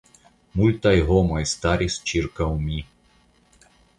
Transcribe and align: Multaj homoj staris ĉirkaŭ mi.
Multaj 0.59 0.93
homoj 1.09 1.41
staris 1.51 1.99
ĉirkaŭ 2.11 2.47
mi. 2.65 2.83